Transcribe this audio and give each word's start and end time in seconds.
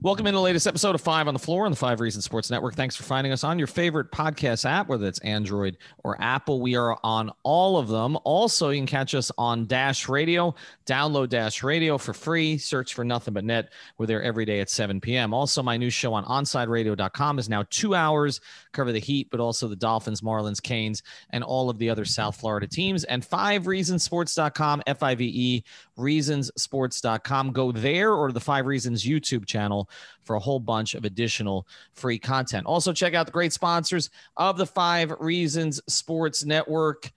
Welcome 0.00 0.28
into 0.28 0.36
the 0.36 0.42
latest 0.42 0.68
episode 0.68 0.94
of 0.94 1.00
Five 1.00 1.26
on 1.26 1.34
the 1.34 1.40
Floor 1.40 1.64
on 1.64 1.72
the 1.72 1.76
Five 1.76 1.98
Reasons 1.98 2.24
Sports 2.24 2.52
Network. 2.52 2.76
Thanks 2.76 2.94
for 2.94 3.02
finding 3.02 3.32
us 3.32 3.42
on 3.42 3.58
your 3.58 3.66
favorite 3.66 4.12
podcast 4.12 4.64
app, 4.64 4.86
whether 4.86 5.08
it's 5.08 5.18
Android 5.22 5.76
or 6.04 6.16
Apple. 6.22 6.60
We 6.60 6.76
are 6.76 6.96
on 7.02 7.32
all 7.42 7.76
of 7.76 7.88
them. 7.88 8.16
Also, 8.22 8.68
you 8.68 8.78
can 8.78 8.86
catch 8.86 9.16
us 9.16 9.32
on 9.36 9.66
Dash 9.66 10.08
Radio. 10.08 10.54
Download 10.86 11.28
Dash 11.28 11.64
Radio 11.64 11.98
for 11.98 12.14
free. 12.14 12.58
Search 12.58 12.94
for 12.94 13.02
Nothing 13.02 13.34
But 13.34 13.42
Net. 13.42 13.72
We're 13.98 14.06
there 14.06 14.22
every 14.22 14.44
day 14.44 14.60
at 14.60 14.70
7 14.70 15.00
p.m. 15.00 15.34
Also, 15.34 15.64
my 15.64 15.76
new 15.76 15.90
show 15.90 16.14
on 16.14 16.24
OnSideRadio.com 16.26 17.40
is 17.40 17.48
now 17.48 17.64
two 17.68 17.96
hours. 17.96 18.40
Cover 18.70 18.92
the 18.92 19.00
Heat, 19.00 19.32
but 19.32 19.40
also 19.40 19.66
the 19.66 19.74
Dolphins, 19.74 20.20
Marlins, 20.20 20.62
Canes, 20.62 21.02
and 21.30 21.42
all 21.42 21.70
of 21.70 21.78
the 21.78 21.90
other 21.90 22.04
South 22.04 22.36
Florida 22.36 22.68
teams. 22.68 23.02
And 23.02 23.24
Five 23.24 23.64
Reasonsports.com, 23.64 24.84
F 24.86 25.02
I 25.02 25.16
V 25.16 25.24
E, 25.24 25.64
Reasonsports.com. 25.98 27.52
Go 27.52 27.72
there 27.72 28.12
or 28.12 28.32
the 28.32 28.40
Five 28.40 28.66
Reasons 28.66 29.04
YouTube 29.04 29.46
channel 29.46 29.90
for 30.22 30.36
a 30.36 30.40
whole 30.40 30.60
bunch 30.60 30.94
of 30.94 31.04
additional 31.04 31.66
free 31.92 32.18
content. 32.18 32.66
Also, 32.66 32.92
check 32.92 33.14
out 33.14 33.26
the 33.26 33.32
great 33.32 33.52
sponsors 33.52 34.10
of 34.36 34.56
the 34.56 34.66
Five 34.66 35.12
Reasons 35.20 35.80
Sports 35.86 36.44
Network. 36.44 37.06
If 37.06 37.12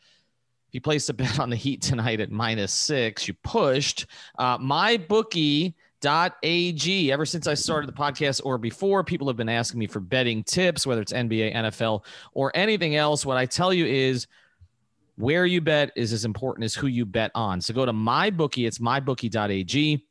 you 0.76 0.82
placed 0.82 1.10
a 1.10 1.14
bet 1.14 1.40
on 1.40 1.50
the 1.50 1.56
Heat 1.56 1.82
tonight 1.82 2.20
at 2.20 2.32
minus 2.32 2.72
six, 2.72 3.28
you 3.28 3.34
pushed. 3.44 4.06
Uh, 4.38 4.58
MyBookie. 4.58 5.74
Ever 6.04 7.26
since 7.28 7.46
I 7.46 7.54
started 7.54 7.88
the 7.88 7.94
podcast 7.94 8.42
or 8.44 8.58
before, 8.58 9.04
people 9.04 9.28
have 9.28 9.38
been 9.38 9.50
asking 9.50 9.80
me 9.80 9.86
for 9.86 10.00
betting 10.00 10.44
tips, 10.44 10.88
whether 10.88 11.00
it's 11.00 11.14
NBA, 11.14 11.54
NFL, 11.54 12.04
or 12.34 12.52
anything 12.56 12.96
else. 12.96 13.24
What 13.24 13.38
I 13.38 13.46
tell 13.46 13.72
you 13.72 13.86
is 13.86 14.26
where 15.16 15.46
you 15.46 15.62
bet 15.62 15.92
is 15.96 16.14
as 16.14 16.26
important 16.26 16.66
as 16.66 16.74
who 16.74 16.88
you 16.88 17.06
bet 17.06 17.32
on. 17.36 17.62
So 17.62 17.74
go 17.74 17.86
to 17.86 17.94
MyBookie. 17.94 18.68
It's 18.68 18.80
mybookie.ag. 18.80 20.06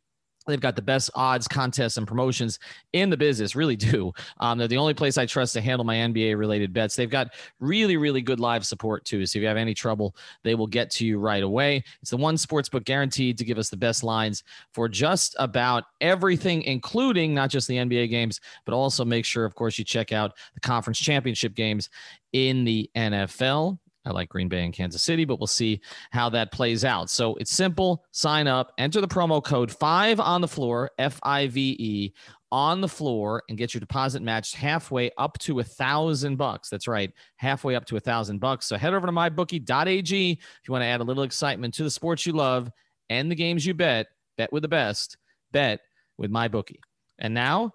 They've 0.47 0.61
got 0.61 0.75
the 0.75 0.83
best 0.83 1.11
odds, 1.15 1.47
contests, 1.47 1.99
and 1.99 2.07
promotions 2.07 2.59
in 2.93 3.11
the 3.11 3.17
business, 3.17 3.55
really 3.55 3.77
do. 3.77 4.13
Um, 4.41 4.59
they're 4.59 4.69
the 4.69 4.79
only 4.79 4.95
place 4.95 5.19
I 5.19 5.27
trust 5.27 5.53
to 5.55 5.61
handle 5.61 5.85
my 5.85 5.97
NBA 5.97 6.39
related 6.39 6.73
bets. 6.73 6.97
They've 6.97 7.11
got 7.11 7.35
really, 7.61 7.97
really 7.97 8.23
good 8.23 8.41
live 8.41 8.65
support 8.65 9.05
too. 9.05 9.27
So 9.27 9.39
if 9.39 9.43
you 9.43 9.49
have 9.49 9.59
any 9.59 9.75
trouble, 9.75 10.17
they 10.43 10.55
will 10.55 10.67
get 10.67 10.91
to 10.93 11.07
you 11.07 11.19
right 11.19 11.43
away. 11.43 11.85
It's 12.01 12.11
the 12.11 12.17
one 12.17 12.39
sports 12.39 12.69
book 12.69 12.85
guaranteed 12.85 13.37
to 13.39 13.45
give 13.45 13.59
us 13.59 13.69
the 13.69 13.77
best 13.77 14.03
lines 14.03 14.43
for 14.73 14.89
just 14.89 15.37
about 15.39 15.85
everything, 16.01 16.63
including 16.63 17.35
not 17.35 17.51
just 17.51 17.69
the 17.69 17.77
NBA 17.77 18.09
games, 18.09 18.41
but 18.65 18.75
also 18.75 19.05
make 19.05 19.27
sure, 19.27 19.45
of 19.45 19.55
course, 19.55 19.79
you 19.79 19.85
check 19.85 20.11
out 20.11 20.33
the 20.55 20.61
conference 20.61 20.99
championship 20.99 21.55
games 21.55 21.91
in 22.33 22.65
the 22.65 22.91
NFL. 22.97 23.79
I 24.05 24.11
like 24.11 24.31
Green 24.31 24.49
Bay 24.49 24.65
and 24.65 24.73
Kansas 24.73 25.03
City, 25.03 25.25
but 25.25 25.39
we'll 25.39 25.47
see 25.47 25.81
how 26.11 26.31
that 26.31 26.53
plays 26.53 26.85
out. 26.85 27.11
So 27.11 27.35
it's 27.37 27.51
simple. 27.51 28.05
Sign 28.13 28.47
up, 28.47 28.73
enter 28.79 29.01
the 29.01 29.09
promo 29.09 29.45
code 29.45 29.71
five 29.71 30.21
on 30.21 30.41
the 30.41 30.49
floor, 30.49 30.91
F 30.99 31.21
I 31.23 31.49
V 31.49 31.77
E, 31.79 32.15
on 32.51 32.81
the 32.81 32.89
floor, 32.89 33.43
and 33.49 33.59
get 33.59 33.75
your 33.75 33.81
deposit 33.81 34.23
matched 34.23 34.55
halfway 34.55 35.11
up 35.19 35.39
to 35.41 35.61
a 35.61 35.65
thousand 35.65 36.37
bucks. 36.37 36.71
That's 36.71 36.89
right, 36.89 37.13
halfway 37.37 37.75
up 37.75 37.85
to 37.87 37.97
a 37.97 38.01
thousand 38.01 38.39
bucks. 38.39 38.67
So 38.67 38.77
head 38.77 38.95
over 38.95 39.07
to 39.07 39.13
mybookie.ag 39.13 40.33
if 40.33 40.69
you 40.69 40.73
want 40.73 40.83
to 40.83 40.87
add 40.87 41.01
a 41.01 41.05
little 41.05 41.23
excitement 41.23 41.75
to 41.75 41.83
the 41.83 41.91
sports 41.91 42.25
you 42.25 42.33
love 42.33 42.71
and 43.11 43.31
the 43.31 43.37
games 43.37 43.67
you 43.67 43.75
bet. 43.75 44.07
Bet 44.39 44.53
with 44.53 44.63
the 44.63 44.69
best. 44.69 45.19
Bet 45.53 45.81
with 46.17 46.31
MyBookie. 46.31 46.79
And 47.19 47.35
now, 47.35 47.75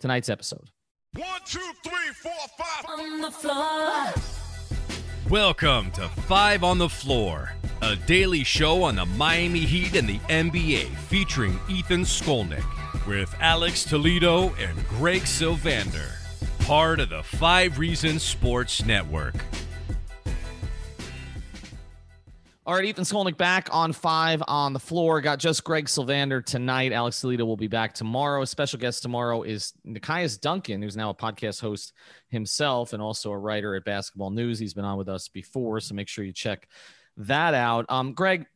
tonight's 0.00 0.30
episode. 0.30 0.70
One, 1.14 1.40
two, 1.44 1.58
three, 1.82 1.92
four, 2.22 2.32
five. 2.56 2.86
on 2.88 3.20
the 3.20 3.30
floor. 3.30 4.35
Welcome 5.30 5.90
to 5.92 6.08
Five 6.08 6.62
on 6.62 6.78
the 6.78 6.88
Floor, 6.88 7.52
a 7.82 7.96
daily 7.96 8.44
show 8.44 8.84
on 8.84 8.94
the 8.94 9.06
Miami 9.06 9.58
Heat 9.58 9.96
and 9.96 10.08
the 10.08 10.20
NBA 10.28 10.86
featuring 11.08 11.58
Ethan 11.68 12.02
Skolnick 12.02 12.64
with 13.08 13.34
Alex 13.40 13.82
Toledo 13.82 14.54
and 14.54 14.86
Greg 14.86 15.22
Sylvander, 15.22 16.12
part 16.60 17.00
of 17.00 17.08
the 17.08 17.24
Five 17.24 17.76
Reasons 17.76 18.22
Sports 18.22 18.84
Network. 18.84 19.34
All 22.66 22.74
right, 22.74 22.84
Ethan 22.84 23.04
Skolnick 23.04 23.36
back 23.36 23.68
on 23.70 23.92
five 23.92 24.42
on 24.48 24.72
the 24.72 24.80
floor. 24.80 25.20
Got 25.20 25.38
just 25.38 25.62
Greg 25.62 25.84
Sylvander 25.84 26.44
tonight. 26.44 26.90
Alex 26.90 27.20
Toledo 27.20 27.44
will 27.44 27.56
be 27.56 27.68
back 27.68 27.94
tomorrow. 27.94 28.42
A 28.42 28.46
special 28.46 28.80
guest 28.80 29.02
tomorrow 29.02 29.44
is 29.44 29.72
Nekias 29.86 30.40
Duncan, 30.40 30.82
who's 30.82 30.96
now 30.96 31.10
a 31.10 31.14
podcast 31.14 31.60
host 31.60 31.92
himself 32.28 32.92
and 32.92 33.00
also 33.00 33.30
a 33.30 33.38
writer 33.38 33.76
at 33.76 33.84
Basketball 33.84 34.30
News. 34.30 34.58
He's 34.58 34.74
been 34.74 34.84
on 34.84 34.98
with 34.98 35.08
us 35.08 35.28
before, 35.28 35.78
so 35.78 35.94
make 35.94 36.08
sure 36.08 36.24
you 36.24 36.32
check 36.32 36.66
that 37.18 37.54
out. 37.54 37.86
Um, 37.88 38.14
Greg, 38.14 38.46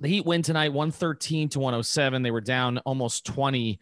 the 0.00 0.08
Heat 0.08 0.26
win 0.26 0.42
tonight, 0.42 0.74
113 0.74 1.48
to 1.48 1.60
107. 1.60 2.22
They 2.22 2.30
were 2.30 2.42
down 2.42 2.76
almost 2.84 3.24
20 3.24 3.80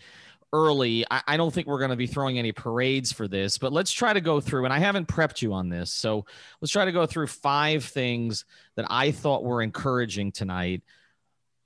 early. 0.52 1.04
I, 1.10 1.22
I 1.26 1.36
don't 1.36 1.52
think 1.52 1.66
we're 1.66 1.78
going 1.78 1.90
to 1.90 1.96
be 1.96 2.06
throwing 2.06 2.38
any 2.38 2.52
parades 2.52 3.12
for 3.12 3.28
this, 3.28 3.58
but 3.58 3.72
let's 3.72 3.92
try 3.92 4.12
to 4.12 4.20
go 4.20 4.40
through. 4.40 4.64
And 4.64 4.72
I 4.72 4.78
haven't 4.78 5.08
prepped 5.08 5.42
you 5.42 5.52
on 5.52 5.68
this. 5.68 5.92
So 5.92 6.24
let's 6.60 6.72
try 6.72 6.84
to 6.84 6.92
go 6.92 7.06
through 7.06 7.26
five 7.28 7.84
things 7.84 8.44
that 8.76 8.86
I 8.90 9.10
thought 9.10 9.44
were 9.44 9.62
encouraging 9.62 10.32
tonight. 10.32 10.82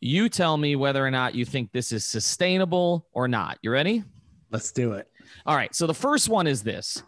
You 0.00 0.28
tell 0.28 0.56
me 0.56 0.75
whether 0.76 1.04
or 1.04 1.10
not 1.10 1.34
you 1.34 1.44
think 1.44 1.70
this 1.72 1.93
is 1.93 2.04
sustainable 2.04 3.06
or 3.12 3.28
not. 3.28 3.59
You 3.62 3.70
ready? 3.70 4.03
Let's 4.50 4.72
do 4.72 4.93
it. 4.93 5.09
All 5.47 5.56
right. 5.56 5.75
So 5.75 5.87
the 5.87 5.94
first 5.94 6.28
one 6.28 6.47
is 6.47 6.62
this 6.62 7.03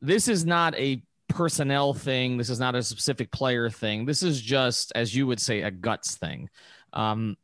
this 0.00 0.28
is 0.28 0.46
not 0.46 0.74
a 0.76 1.02
personnel 1.28 1.94
thing, 1.94 2.36
this 2.36 2.50
is 2.50 2.58
not 2.58 2.74
a 2.74 2.82
specific 2.82 3.30
player 3.30 3.70
thing. 3.70 4.04
This 4.04 4.22
is 4.22 4.40
just, 4.40 4.92
as 4.94 5.14
you 5.14 5.26
would 5.26 5.40
say, 5.40 5.62
a 5.62 5.70
guts 5.70 6.16
thing. 6.16 6.50
Um, 6.92 7.36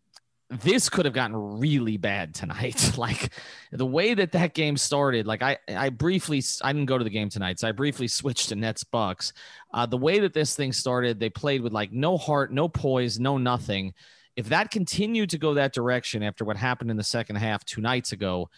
this 0.49 0.89
could 0.89 1.05
have 1.05 1.15
gotten 1.15 1.59
really 1.59 1.97
bad 1.97 2.35
tonight. 2.35 2.93
like 2.99 3.33
the 3.73 3.87
way 3.87 4.15
that 4.15 4.33
that 4.33 4.55
game 4.55 4.77
started, 4.77 5.27
like 5.27 5.43
I, 5.43 5.59
I 5.69 5.91
briefly, 5.91 6.43
I 6.63 6.73
didn't 6.73 6.87
go 6.87 6.99
to 6.99 7.05
the 7.05 7.11
game 7.11 7.29
tonight, 7.29 7.59
so 7.59 7.69
I 7.69 7.73
briefly 7.73 8.09
switched 8.09 8.51
to 8.51 8.57
Nets 8.57 8.85
Bucks. 8.85 9.33
Uh, 9.73 9.87
the 9.87 9.97
way 9.97 10.21
that 10.21 10.35
this 10.35 10.55
thing 10.55 10.73
started, 10.73 11.19
they 11.19 11.31
played 11.31 11.63
with 11.63 11.73
like 11.73 11.93
no 11.93 12.17
heart, 12.17 12.53
no 12.53 12.69
poise, 12.69 13.19
no 13.19 13.39
nothing. 13.39 13.93
If 14.37 14.51
that 14.51 14.71
continued 14.71 15.31
to 15.31 15.39
go 15.39 15.55
that 15.55 15.73
direction 15.73 16.23
after 16.23 16.45
what 16.45 16.57
happened 16.57 16.91
in 16.91 16.97
the 16.97 17.05
second 17.05 17.37
half 17.37 17.65
two 17.65 17.81
nights 17.81 18.13
ago, 18.13 18.51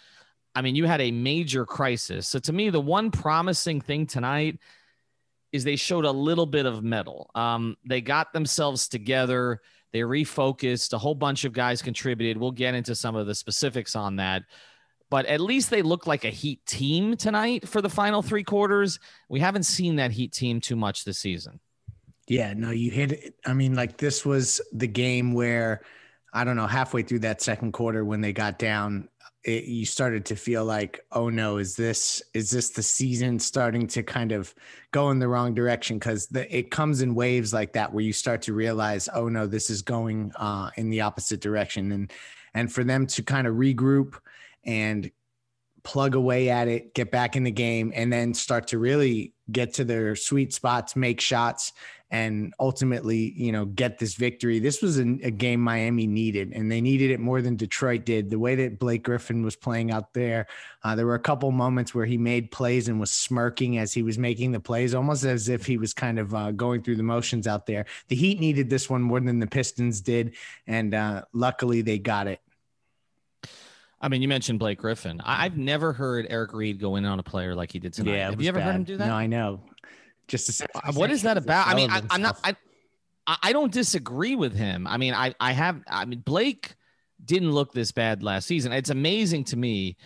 I 0.55 0.63
mean, 0.63 0.75
you 0.75 0.87
had 0.87 1.01
a 1.01 1.13
major 1.13 1.65
crisis. 1.65 2.27
So 2.27 2.41
to 2.41 2.53
me, 2.53 2.69
the 2.71 2.81
one 2.81 3.13
promising 3.13 3.81
thing 3.81 4.07
tonight 4.07 4.59
is 5.53 5.65
they 5.65 5.77
showed 5.77 6.05
a 6.05 6.11
little 6.11 6.47
bit 6.47 6.67
of 6.67 6.83
mettle. 6.83 7.31
Um, 7.35 7.77
they 7.87 8.01
got 8.01 8.33
themselves 8.33 8.89
together. 8.89 9.61
They 9.93 10.01
refocused. 10.01 10.93
A 10.93 10.99
whole 10.99 11.15
bunch 11.15 11.45
of 11.45 11.53
guys 11.53 11.83
contributed. 11.83 12.37
We'll 12.37 12.51
get 12.51 12.75
into 12.75 12.95
some 12.95 13.17
of 13.17 13.27
the 13.27 13.35
specifics 13.35 13.97
on 13.97 14.17
that. 14.17 14.43
But 15.11 15.27
at 15.27 15.41
least 15.41 15.71
they 15.71 15.83
look 15.83 16.07
like 16.07 16.25
a 16.25 16.31
Heat 16.31 16.65
team 16.67 17.17
tonight 17.17 17.67
for 17.67 17.81
the 17.81 17.89
final 17.89 18.21
three 18.21 18.45
quarters. 18.45 19.01
We 19.29 19.41
haven't 19.41 19.63
seen 19.63 19.97
that 19.97 20.11
Heat 20.11 20.33
team 20.33 20.61
too 20.61 20.77
much 20.77 21.05
this 21.05 21.19
season. 21.19 21.61
Yeah, 22.27 22.53
no, 22.55 22.71
you 22.71 22.91
hit 22.91 23.13
it. 23.13 23.35
I 23.47 23.55
mean, 23.55 23.75
like 23.75 23.97
this 23.97 24.27
was 24.27 24.61
the 24.73 24.87
game 24.87 25.33
where 25.33 25.81
I 26.33 26.45
don't 26.45 26.57
know, 26.57 26.67
halfway 26.67 27.03
through 27.03 27.21
that 27.21 27.41
second 27.41 27.73
quarter 27.73 28.05
when 28.05 28.21
they 28.21 28.33
got 28.33 28.59
down, 28.59 29.09
it, 29.45 29.65
you 29.65 29.87
started 29.87 30.25
to 30.27 30.37
feel 30.37 30.65
like, 30.65 31.01
oh 31.13 31.29
no, 31.29 31.59
is 31.59 31.77
this 31.77 32.23
is 32.35 32.51
this 32.51 32.71
the 32.71 32.83
season 32.83 33.39
starting 33.39 33.87
to 33.89 34.03
kind 34.03 34.33
of 34.33 34.55
go 34.91 35.11
in 35.11 35.19
the 35.19 35.29
wrong 35.29 35.55
direction? 35.55 35.99
Because 35.99 36.29
it 36.33 36.71
comes 36.71 37.01
in 37.03 37.15
waves 37.15 37.53
like 37.53 37.73
that 37.73 37.93
where 37.93 38.05
you 38.05 38.13
start 38.13 38.43
to 38.43 38.53
realize, 38.53 39.09
oh 39.15 39.29
no, 39.29 39.47
this 39.47 39.71
is 39.71 39.83
going 39.83 40.33
uh, 40.37 40.71
in 40.77 40.91
the 40.91 41.01
opposite 41.01 41.41
direction, 41.41 41.93
and 41.93 42.13
and 42.55 42.73
for 42.73 42.85
them 42.85 43.07
to 43.07 43.23
kind 43.23 43.47
of 43.47 43.55
regroup 43.55 44.19
and 44.65 45.11
plug 45.85 46.15
away 46.15 46.51
at 46.51 46.69
it, 46.69 46.93
get 46.93 47.11
back 47.11 47.37
in 47.37 47.45
the 47.45 47.51
game, 47.51 47.93
and 47.95 48.13
then 48.13 48.35
start 48.35 48.67
to 48.67 48.79
really 48.79 49.33
get 49.51 49.73
to 49.75 49.85
their 49.85 50.15
sweet 50.15 50.53
spots, 50.53 50.95
make 50.95 51.21
shots, 51.21 51.73
and 52.11 52.55
ultimately, 52.59 53.35
you 53.37 53.53
know, 53.53 53.67
get 53.67 53.99
this 53.99 54.15
victory. 54.15 54.59
This 54.59 54.81
was 54.81 54.99
a, 54.99 55.03
a, 55.23 55.31
game 55.31 55.61
Miami 55.61 56.07
needed, 56.07 56.53
and 56.55 56.73
they 56.73 56.81
needed 56.81 57.11
it 57.11 57.21
more 57.21 57.43
than 57.43 57.55
Detroit 57.55 58.07
did. 58.07 58.31
The 58.31 58.39
way 58.39 58.55
that 58.55 58.79
Blake 58.79 59.03
Griffin 59.03 59.43
was 59.43 59.57
playing 59.57 59.91
out 59.91 60.15
there, 60.15 60.47
uh, 60.85 60.95
there 60.95 61.05
were 61.05 61.17
a 61.17 61.21
couple 61.21 61.51
moments 61.51 61.95
where 61.95 62.07
he 62.07 62.17
made 62.17 62.51
plays 62.51 62.89
and 62.89 62.99
was 62.99 63.11
smirking 63.11 63.77
as 63.77 63.93
he 63.93 64.03
was 64.03 64.19
making 64.19 64.53
the 64.53 64.61
plays, 64.61 64.95
almost 64.95 65.25
as 65.25 65.51
if 65.51 65.67
he 65.67 65.77
was 65.77 65.93
kind 65.93 66.19
of 66.19 66.35
uh, 66.35 66.51
going 66.53 66.83
through 66.83 66.97
the 66.97 67.03
motions 67.03 67.47
out 67.47 67.67
there. 67.67 67.85
The 68.09 68.17
Heat 68.17 68.41
needed 68.41 68.71
this 68.71 68.89
one 68.89 69.03
more 69.03 69.21
than 69.21 69.39
the 69.39 69.47
Pistons 69.47 70.01
did, 70.01 70.35
and 70.67 70.95
uh, 70.95 71.23
luckily 71.35 71.83
they 71.83 71.99
got 71.99 72.27
it. 72.27 72.41
I 74.01 74.09
mean, 74.09 74.23
you 74.23 74.29
mentioned 74.29 74.61
Blake 74.61 74.79
Griffin. 74.79 75.21
I've 75.25 75.59
never 75.59 75.93
heard 75.93 76.27
Eric 76.31 76.55
Reid 76.55 76.79
go 76.79 76.97
in 76.97 77.05
on 77.05 77.19
a 77.19 77.23
player 77.23 77.55
like 77.55 77.73
he 77.73 77.81
did 77.81 77.93
tonight. 77.93 78.13
Yeah, 78.13 78.31
Have 78.31 78.41
you 78.41 78.49
ever 78.49 78.61
bad. 78.61 78.67
heard 78.67 78.75
him 78.77 78.85
do 78.85 78.97
that? 78.97 79.09
No, 79.09 79.15
I 79.15 79.27
know 79.27 79.61
just 80.29 80.47
to 80.47 80.53
say 80.53 80.67
what 80.95 81.11
is 81.11 81.23
that 81.23 81.37
about? 81.37 81.67
I 81.67 81.75
mean, 81.75 81.91
I, 81.91 82.03
am 82.11 82.23
not. 82.23 82.39
I, 82.45 82.57
I 83.43 83.53
don't 83.53 83.73
disagree 83.73 84.37
with 84.37 84.55
him. 84.55 84.87
I 84.87 84.97
mean, 84.97 85.15
I 85.15 85.35
I 85.41 85.53
have. 85.53 85.83
I 85.89 86.05
mean, 86.05 86.21
Blake 86.21 86.75
didn't 87.25 87.53
look 87.53 87.73
this 87.73 87.93
bad 87.93 88.23
last 88.23 88.47
season. 88.47 88.73
It's 88.73 88.91
amazing 88.91 89.45
to 89.45 89.57
me 89.57 89.97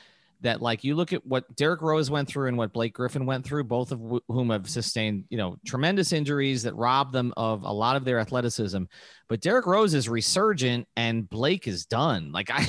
that 0.42 0.60
like 0.60 0.84
you 0.84 0.94
look 0.94 1.12
at 1.12 1.24
what 1.24 1.54
Derrick 1.56 1.82
Rose 1.82 2.10
went 2.10 2.28
through 2.28 2.48
and 2.48 2.58
what 2.58 2.72
Blake 2.72 2.94
Griffin 2.94 3.26
went 3.26 3.44
through, 3.44 3.64
both 3.64 3.92
of 3.92 4.20
whom 4.28 4.50
have 4.50 4.68
sustained, 4.68 5.24
you 5.30 5.38
know, 5.38 5.56
tremendous 5.64 6.12
injuries 6.12 6.64
that 6.64 6.74
rob 6.74 7.12
them 7.12 7.32
of 7.36 7.62
a 7.62 7.72
lot 7.72 7.96
of 7.96 8.04
their 8.04 8.18
athleticism. 8.18 8.82
But 9.28 9.40
Derrick 9.40 9.66
Rose 9.66 9.94
is 9.94 10.08
resurgent 10.08 10.88
and 10.96 11.28
Blake 11.30 11.68
is 11.68 11.86
done. 11.86 12.32
Like 12.32 12.50
I 12.50 12.66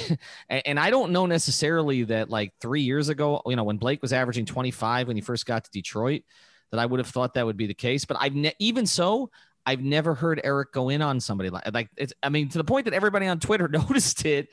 and 0.50 0.80
I 0.80 0.90
don't 0.90 1.12
know 1.12 1.26
necessarily 1.26 2.04
that 2.04 2.30
like 2.30 2.54
3 2.62 2.82
years 2.82 3.10
ago, 3.10 3.42
you 3.46 3.56
know, 3.56 3.64
when 3.64 3.78
Blake 3.78 4.02
was 4.02 4.14
averaging 4.14 4.46
25 4.46 5.08
when 5.08 5.18
he 5.18 5.22
first 5.22 5.46
got 5.46 5.64
to 5.66 5.72
Detroit, 5.72 6.24
that 6.74 6.80
I 6.80 6.88
would 6.88 7.00
have 7.00 7.08
thought 7.08 7.36
that 7.36 7.46
would 7.46 7.56
be 7.56 7.68
the 7.68 7.75
case, 7.75 8.04
but 8.04 8.18
I've 8.20 8.34
ne- 8.34 8.56
even 8.58 8.88
so, 8.88 9.30
I've 9.64 9.81
never 9.81 10.16
heard 10.16 10.42
Eric 10.44 10.74
go 10.74 10.90
in 10.90 11.04
on 11.04 11.20
somebody 11.20 11.52
like 11.52 11.72
like 11.72 11.90
it's 11.96 12.14
I 12.24 12.30
mean 12.30 12.50
to 12.50 12.58
the 12.58 12.64
point 12.64 12.86
that 12.86 12.96
everybody 12.96 13.28
on 13.28 13.40
Twitter 13.40 13.68
noticed 13.72 14.25
it 14.25 14.50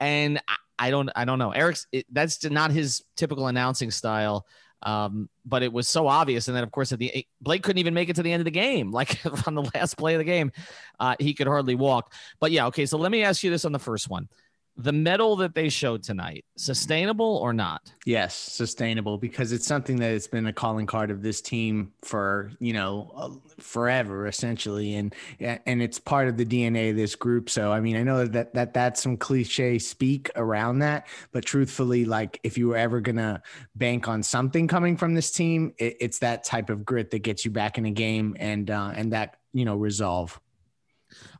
and 0.00 0.40
I, 0.48 0.56
I 0.78 0.90
don't 0.90 1.10
I 1.14 1.26
don't 1.26 1.38
know. 1.38 1.50
Eric's 1.50 1.86
it, 1.92 2.06
that's 2.10 2.42
not 2.42 2.70
his 2.70 3.04
typical 3.16 3.48
announcing 3.48 3.90
style. 3.90 4.46
Um, 4.82 5.28
but 5.44 5.62
it 5.62 5.72
was 5.72 5.88
so 5.88 6.06
obvious, 6.06 6.48
and 6.48 6.56
then 6.56 6.62
of 6.64 6.70
course 6.70 6.90
at 6.92 7.00
the 7.00 7.26
Blake 7.42 7.62
couldn't 7.64 7.80
even 7.80 7.92
make 7.94 8.08
it 8.08 8.16
to 8.16 8.22
the 8.22 8.32
end 8.32 8.40
of 8.40 8.46
the 8.46 8.50
game. 8.50 8.90
Like 8.98 9.18
on 9.46 9.54
the 9.54 9.70
last 9.74 9.98
play 9.98 10.14
of 10.14 10.18
the 10.18 10.24
game, 10.24 10.52
uh, 10.98 11.16
he 11.18 11.34
could 11.34 11.48
hardly 11.48 11.74
walk. 11.74 12.14
But 12.40 12.50
yeah, 12.50 12.68
okay. 12.68 12.86
So 12.86 12.96
let 12.96 13.12
me 13.12 13.24
ask 13.24 13.42
you 13.42 13.50
this 13.50 13.66
on 13.66 13.72
the 13.72 13.78
first 13.78 14.08
one: 14.08 14.28
the 14.78 14.92
mettle 14.92 15.34
that 15.36 15.54
they 15.54 15.68
showed 15.68 16.04
tonight 16.04 16.44
sustainable 16.56 17.36
or 17.42 17.52
not? 17.52 17.92
Yes 18.06 18.34
sustainable 18.34 19.18
because 19.18 19.52
it's 19.52 19.66
something 19.66 19.96
that 19.96 20.12
it's 20.12 20.28
been 20.28 20.46
a 20.46 20.52
calling 20.52 20.86
card 20.86 21.10
of 21.10 21.20
this 21.20 21.40
team 21.40 21.92
for 22.02 22.52
you 22.60 22.72
know 22.72 23.12
uh, 23.16 23.30
forever 23.60 24.28
essentially 24.28 24.94
and 24.94 25.14
and 25.40 25.82
it's 25.82 25.98
part 25.98 26.28
of 26.28 26.36
the 26.36 26.46
dna 26.46 26.90
of 26.90 26.96
this 26.96 27.16
group. 27.16 27.50
So 27.50 27.72
i 27.72 27.80
mean 27.80 27.96
i 27.96 28.02
know 28.02 28.24
that 28.24 28.54
that 28.54 28.72
that's 28.72 29.02
some 29.02 29.16
cliche 29.16 29.78
speak 29.78 30.30
around 30.36 30.78
that 30.78 31.08
but 31.32 31.44
truthfully 31.44 32.04
like 32.04 32.38
if 32.44 32.56
you 32.56 32.68
were 32.68 32.76
ever 32.76 33.00
gonna 33.00 33.42
bank 33.74 34.08
on 34.08 34.22
something 34.22 34.68
coming 34.68 34.96
from 34.96 35.14
this 35.14 35.30
team 35.30 35.72
it, 35.78 35.96
it's 36.00 36.20
that 36.20 36.44
type 36.44 36.70
of 36.70 36.84
grit 36.84 37.10
that 37.10 37.20
gets 37.20 37.44
you 37.44 37.50
back 37.50 37.78
in 37.78 37.86
a 37.86 37.90
game 37.90 38.36
and 38.38 38.70
uh 38.70 38.92
and 38.94 39.12
that 39.12 39.36
you 39.52 39.64
know 39.64 39.76
resolve. 39.76 40.40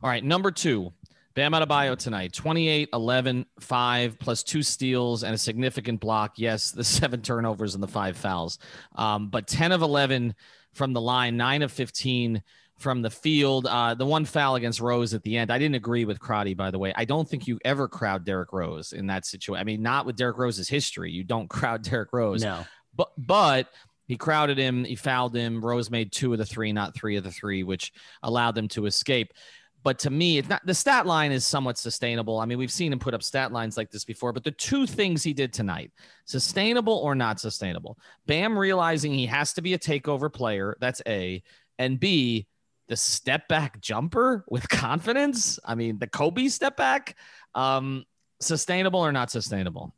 All 0.01 0.09
right 0.09 0.23
number 0.23 0.51
two 0.51 0.91
Bam 1.39 1.53
Adebayo 1.53 1.97
tonight, 1.97 2.33
28, 2.33 2.89
11, 2.91 3.45
5, 3.61 4.19
plus 4.19 4.43
two 4.43 4.61
steals 4.61 5.23
and 5.23 5.33
a 5.33 5.37
significant 5.37 6.01
block. 6.01 6.33
Yes, 6.35 6.71
the 6.71 6.83
seven 6.99 7.21
turnovers 7.21 7.75
and 7.75 7.81
the 7.81 7.87
five 7.87 8.17
fouls. 8.17 8.59
Um, 8.93 9.29
but 9.29 9.47
10 9.47 9.71
of 9.71 9.81
11 9.81 10.35
from 10.73 10.91
the 10.91 10.99
line, 10.99 11.37
9 11.37 11.61
of 11.61 11.71
15 11.71 12.43
from 12.75 13.01
the 13.01 13.09
field. 13.09 13.67
Uh, 13.67 13.93
the 13.93 14.05
one 14.05 14.25
foul 14.25 14.55
against 14.55 14.81
Rose 14.81 15.13
at 15.13 15.23
the 15.23 15.37
end, 15.37 15.49
I 15.49 15.59
didn't 15.59 15.75
agree 15.75 16.03
with 16.03 16.19
Crotty, 16.19 16.55
by 16.55 16.71
the 16.71 16.77
way. 16.77 16.91
I 16.93 17.05
don't 17.05 17.25
think 17.25 17.47
you 17.47 17.57
ever 17.63 17.87
crowd 17.87 18.25
Derrick 18.25 18.51
Rose 18.51 18.91
in 18.91 19.07
that 19.07 19.25
situation. 19.25 19.61
I 19.61 19.63
mean, 19.63 19.81
not 19.81 20.05
with 20.05 20.17
Derrick 20.17 20.37
Rose's 20.37 20.67
history. 20.67 21.13
You 21.13 21.23
don't 21.23 21.47
crowd 21.49 21.83
Derrick 21.83 22.11
Rose. 22.11 22.43
No. 22.43 22.65
But, 22.93 23.11
but 23.17 23.69
he 24.09 24.17
crowded 24.17 24.57
him. 24.57 24.83
He 24.83 24.95
fouled 24.95 25.35
him. 25.35 25.63
Rose 25.63 25.89
made 25.89 26.11
two 26.11 26.33
of 26.33 26.39
the 26.39 26.45
three, 26.45 26.73
not 26.73 26.95
three 26.95 27.15
of 27.15 27.23
the 27.23 27.31
three, 27.31 27.63
which 27.63 27.93
allowed 28.23 28.55
them 28.55 28.67
to 28.69 28.87
escape 28.87 29.33
but 29.83 29.99
to 29.99 30.09
me, 30.09 30.37
it's 30.37 30.49
not 30.49 30.65
the 30.65 30.73
stat 30.73 31.05
line 31.05 31.31
is 31.31 31.45
somewhat 31.45 31.77
sustainable. 31.77 32.39
I 32.39 32.45
mean, 32.45 32.57
we've 32.57 32.71
seen 32.71 32.91
him 32.91 32.99
put 32.99 33.13
up 33.13 33.23
stat 33.23 33.51
lines 33.51 33.77
like 33.77 33.91
this 33.91 34.03
before, 34.03 34.33
but 34.33 34.43
the 34.43 34.51
two 34.51 34.85
things 34.85 35.23
he 35.23 35.33
did 35.33 35.53
tonight, 35.53 35.91
sustainable 36.25 36.95
or 36.95 37.15
not 37.15 37.39
sustainable. 37.39 37.97
Bam 38.25 38.57
realizing 38.57 39.13
he 39.13 39.25
has 39.27 39.53
to 39.53 39.61
be 39.61 39.73
a 39.73 39.79
takeover 39.79 40.31
player, 40.31 40.77
that's 40.79 41.01
A, 41.07 41.41
and 41.77 41.99
B, 41.99 42.47
the 42.87 42.97
step 42.97 43.47
back 43.47 43.79
jumper 43.79 44.43
with 44.49 44.67
confidence. 44.69 45.59
I 45.63 45.75
mean, 45.75 45.97
the 45.97 46.07
Kobe 46.07 46.47
step 46.47 46.75
back, 46.75 47.15
um, 47.55 48.05
sustainable 48.41 48.99
or 48.99 49.11
not 49.11 49.31
sustainable? 49.31 49.93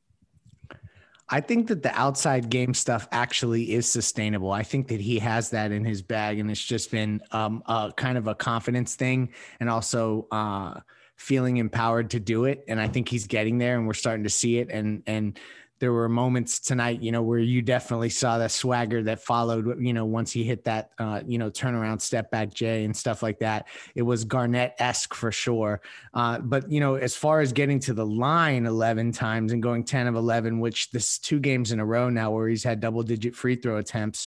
I 1.33 1.39
think 1.39 1.67
that 1.67 1.81
the 1.81 1.97
outside 1.97 2.49
game 2.49 2.73
stuff 2.73 3.07
actually 3.11 3.71
is 3.71 3.87
sustainable. 3.87 4.51
I 4.51 4.63
think 4.63 4.89
that 4.89 4.99
he 4.99 5.17
has 5.19 5.49
that 5.51 5.71
in 5.71 5.85
his 5.85 6.01
bag, 6.01 6.39
and 6.39 6.51
it's 6.51 6.63
just 6.63 6.91
been 6.91 7.21
um, 7.31 7.63
a 7.67 7.93
kind 7.95 8.17
of 8.17 8.27
a 8.27 8.35
confidence 8.35 8.95
thing, 8.95 9.29
and 9.61 9.69
also 9.69 10.27
uh, 10.31 10.81
feeling 11.15 11.55
empowered 11.57 12.09
to 12.11 12.19
do 12.19 12.43
it. 12.45 12.65
And 12.67 12.81
I 12.81 12.89
think 12.89 13.07
he's 13.07 13.27
getting 13.27 13.57
there, 13.57 13.77
and 13.77 13.87
we're 13.87 13.93
starting 13.93 14.25
to 14.25 14.29
see 14.29 14.57
it. 14.59 14.69
And 14.69 15.03
and 15.07 15.39
there 15.81 15.91
were 15.91 16.07
moments 16.07 16.59
tonight, 16.59 17.01
you 17.01 17.11
know, 17.11 17.23
where 17.23 17.39
you 17.39 17.63
definitely 17.63 18.09
saw 18.09 18.37
that 18.37 18.51
swagger 18.51 19.01
that 19.01 19.19
followed, 19.19 19.83
you 19.83 19.93
know, 19.93 20.05
once 20.05 20.31
he 20.31 20.43
hit 20.43 20.63
that, 20.65 20.91
uh, 20.99 21.21
you 21.25 21.39
know, 21.39 21.49
turnaround 21.49 21.99
step 21.99 22.29
back 22.29 22.53
Jay 22.53 22.85
and 22.85 22.95
stuff 22.95 23.23
like 23.23 23.39
that. 23.39 23.67
It 23.95 24.03
was 24.03 24.23
Garnett 24.23 24.75
esque 24.77 25.15
for 25.15 25.31
sure. 25.31 25.81
Uh, 26.13 26.37
but, 26.37 26.71
you 26.71 26.79
know, 26.79 26.95
as 26.95 27.15
far 27.15 27.41
as 27.41 27.51
getting 27.51 27.79
to 27.79 27.93
the 27.93 28.05
line 28.05 28.67
11 28.67 29.11
times 29.11 29.51
and 29.51 29.61
going 29.61 29.83
10 29.83 30.05
of 30.05 30.13
11, 30.13 30.59
which 30.59 30.91
this 30.91 31.17
two 31.17 31.39
games 31.39 31.71
in 31.71 31.79
a 31.79 31.85
row 31.85 32.09
now 32.09 32.29
where 32.29 32.47
he's 32.47 32.63
had 32.63 32.79
double 32.79 33.01
digit 33.01 33.35
free 33.35 33.55
throw 33.55 33.77
attempts. 33.77 34.27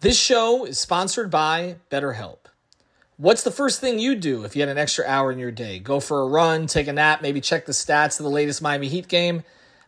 This 0.00 0.18
show 0.18 0.64
is 0.64 0.78
sponsored 0.78 1.30
by 1.30 1.76
BetterHelp. 1.90 2.38
What's 3.18 3.42
the 3.42 3.50
first 3.50 3.78
thing 3.78 3.98
you'd 3.98 4.20
do 4.20 4.44
if 4.44 4.56
you 4.56 4.62
had 4.62 4.70
an 4.70 4.78
extra 4.78 5.04
hour 5.06 5.30
in 5.30 5.38
your 5.38 5.52
day? 5.52 5.80
Go 5.80 6.00
for 6.00 6.22
a 6.22 6.26
run, 6.26 6.66
take 6.66 6.88
a 6.88 6.94
nap, 6.94 7.20
maybe 7.20 7.42
check 7.42 7.66
the 7.66 7.72
stats 7.72 8.18
of 8.18 8.24
the 8.24 8.30
latest 8.30 8.62
Miami 8.62 8.88
Heat 8.88 9.06
game? 9.06 9.44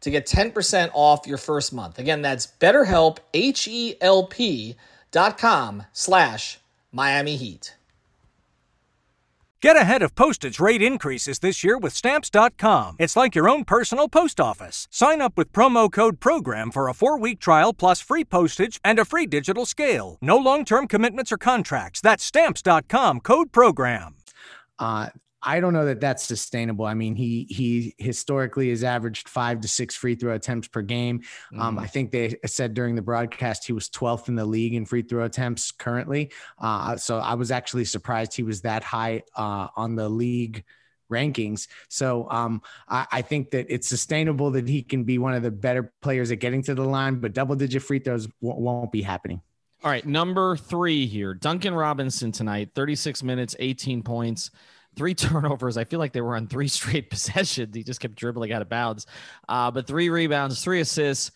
to 0.00 0.10
get 0.10 0.26
10% 0.26 0.90
off 0.94 1.26
your 1.26 1.38
first 1.38 1.72
month. 1.72 1.98
Again, 1.98 2.22
that's 2.22 2.46
betterhelp, 2.46 3.18
H-E-L-P 3.34 4.76
dot 5.10 5.38
com 5.38 5.84
slash 5.92 6.58
Miami 6.92 7.36
Heat. 7.36 7.74
Get 9.60 9.76
ahead 9.76 10.02
of 10.02 10.14
postage 10.14 10.60
rate 10.60 10.82
increases 10.82 11.40
this 11.40 11.64
year 11.64 11.76
with 11.76 11.92
Stamps.com. 11.92 12.94
It's 13.00 13.16
like 13.16 13.34
your 13.34 13.48
own 13.48 13.64
personal 13.64 14.08
post 14.08 14.38
office. 14.38 14.86
Sign 14.88 15.20
up 15.20 15.36
with 15.36 15.52
promo 15.52 15.90
code 15.90 16.20
PROGRAM 16.20 16.70
for 16.70 16.88
a 16.88 16.94
four 16.94 17.18
week 17.18 17.40
trial 17.40 17.72
plus 17.72 18.00
free 18.00 18.24
postage 18.24 18.78
and 18.84 19.00
a 19.00 19.04
free 19.04 19.26
digital 19.26 19.66
scale. 19.66 20.16
No 20.20 20.36
long 20.36 20.64
term 20.64 20.86
commitments 20.86 21.32
or 21.32 21.38
contracts. 21.38 22.00
That's 22.00 22.22
Stamps.com 22.22 23.18
code 23.20 23.50
PROGRAM. 23.50 24.14
Uh, 24.78 25.08
I 25.42 25.60
don't 25.60 25.72
know 25.72 25.86
that 25.86 26.00
that's 26.00 26.24
sustainable. 26.24 26.84
I 26.84 26.94
mean, 26.94 27.14
he 27.14 27.46
he 27.48 27.94
historically 27.98 28.70
has 28.70 28.82
averaged 28.82 29.28
five 29.28 29.60
to 29.60 29.68
six 29.68 29.94
free 29.94 30.14
throw 30.14 30.34
attempts 30.34 30.68
per 30.68 30.82
game. 30.82 31.22
Mm. 31.52 31.60
Um, 31.60 31.78
I 31.78 31.86
think 31.86 32.10
they 32.10 32.36
said 32.46 32.74
during 32.74 32.94
the 32.94 33.02
broadcast 33.02 33.66
he 33.66 33.72
was 33.72 33.88
12th 33.88 34.28
in 34.28 34.34
the 34.34 34.44
league 34.44 34.74
in 34.74 34.84
free 34.84 35.02
throw 35.02 35.24
attempts 35.24 35.70
currently. 35.70 36.32
Uh, 36.58 36.96
so 36.96 37.18
I 37.18 37.34
was 37.34 37.50
actually 37.50 37.84
surprised 37.84 38.34
he 38.34 38.42
was 38.42 38.62
that 38.62 38.82
high 38.82 39.22
uh, 39.36 39.68
on 39.76 39.94
the 39.94 40.08
league 40.08 40.64
rankings. 41.10 41.68
So 41.88 42.28
um, 42.30 42.62
I, 42.88 43.06
I, 43.10 43.22
think 43.22 43.52
that 43.52 43.66
it's 43.70 43.88
sustainable 43.88 44.50
that 44.50 44.68
he 44.68 44.82
can 44.82 45.04
be 45.04 45.16
one 45.16 45.32
of 45.32 45.42
the 45.42 45.50
better 45.50 45.92
players 46.02 46.30
at 46.30 46.38
getting 46.38 46.62
to 46.64 46.74
the 46.74 46.84
line, 46.84 47.16
but 47.16 47.32
double 47.32 47.56
digit 47.56 47.82
free 47.82 47.98
throws 47.98 48.26
w- 48.42 48.60
won't 48.60 48.92
be 48.92 49.00
happening. 49.00 49.40
All 49.82 49.90
right, 49.90 50.04
number 50.04 50.56
three 50.56 51.06
here, 51.06 51.32
Duncan 51.32 51.72
Robinson 51.72 52.32
tonight, 52.32 52.72
36 52.74 53.22
minutes, 53.22 53.56
18 53.58 54.02
points 54.02 54.50
three 54.96 55.14
turnovers. 55.14 55.76
I 55.76 55.84
feel 55.84 55.98
like 55.98 56.12
they 56.12 56.20
were 56.20 56.36
on 56.36 56.46
three 56.46 56.68
straight 56.68 57.10
possessions. 57.10 57.74
He 57.74 57.82
just 57.82 58.00
kept 58.00 58.14
dribbling 58.14 58.52
out 58.52 58.62
of 58.62 58.68
bounds. 58.68 59.06
Uh, 59.48 59.70
but 59.70 59.86
three 59.86 60.08
rebounds, 60.08 60.62
three 60.62 60.80
assists, 60.80 61.30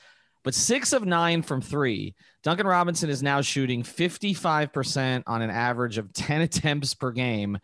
but 0.44 0.54
six 0.54 0.92
of 0.92 1.04
nine 1.04 1.42
from 1.42 1.60
three. 1.60 2.14
Duncan 2.42 2.66
Robinson 2.66 3.08
is 3.08 3.22
now 3.22 3.40
shooting 3.40 3.82
55% 3.84 5.22
on 5.26 5.42
an 5.42 5.50
average 5.50 5.98
of 5.98 6.12
10 6.12 6.40
attempts 6.40 6.94
per 6.94 7.12
game 7.12 7.58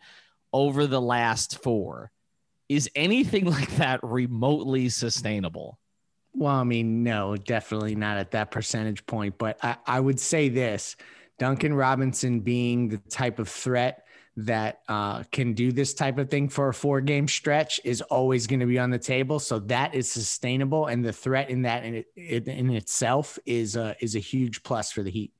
over 0.53 0.87
the 0.87 1.01
last 1.01 1.61
four. 1.61 2.11
Is 2.69 2.89
anything 2.95 3.45
like 3.49 3.75
that 3.77 3.99
remotely 4.03 4.89
sustainable? 4.89 5.77
Well, 6.33 6.55
I 6.55 6.63
mean, 6.63 7.03
no, 7.03 7.35
definitely 7.35 7.95
not 7.95 8.17
at 8.17 8.31
that 8.31 8.51
percentage 8.51 9.05
point. 9.05 9.37
But 9.37 9.57
I, 9.63 9.77
I 9.85 9.99
would 9.99 10.19
say 10.19 10.47
this 10.49 10.95
Duncan 11.39 11.73
Robinson 11.73 12.39
being 12.41 12.89
the 12.89 12.97
type 13.09 13.39
of 13.39 13.49
threat 13.49 14.05
that 14.45 14.81
uh, 14.87 15.23
can 15.31 15.53
do 15.53 15.71
this 15.71 15.93
type 15.93 16.17
of 16.17 16.29
thing 16.29 16.49
for 16.49 16.69
a 16.69 16.73
four 16.73 17.01
game 17.01 17.27
stretch 17.27 17.79
is 17.83 18.01
always 18.01 18.47
going 18.47 18.59
to 18.59 18.65
be 18.65 18.79
on 18.79 18.89
the 18.89 18.99
table. 18.99 19.39
So 19.39 19.59
that 19.59 19.93
is 19.93 20.09
sustainable, 20.09 20.87
and 20.87 21.03
the 21.03 21.13
threat 21.13 21.49
in 21.49 21.63
that 21.63 21.83
in, 21.83 22.03
it, 22.15 22.47
in 22.47 22.69
itself 22.71 23.37
is 23.45 23.75
a, 23.75 23.95
is 23.99 24.15
a 24.15 24.19
huge 24.19 24.63
plus 24.63 24.91
for 24.91 25.03
the 25.03 25.11
Heat. 25.11 25.33